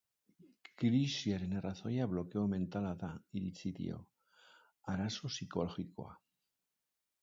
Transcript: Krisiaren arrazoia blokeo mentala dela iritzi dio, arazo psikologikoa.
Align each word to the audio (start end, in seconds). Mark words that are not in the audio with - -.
Krisiaren 0.83 1.53
arrazoia 1.59 2.07
blokeo 2.15 2.47
mentala 2.55 2.95
dela 3.05 3.21
iritzi 3.43 3.75
dio, 3.83 4.03
arazo 4.97 5.35
psikologikoa. 5.37 6.23